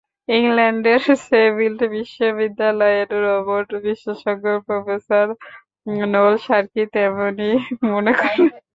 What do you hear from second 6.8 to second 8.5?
তেমনটিই মনে করেন।